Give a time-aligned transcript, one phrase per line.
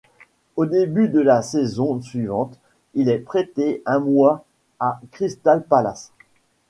[0.55, 2.57] Au début de la saison suivante,
[2.95, 4.45] il est prêté un mois
[4.79, 6.11] à Crystal Palace.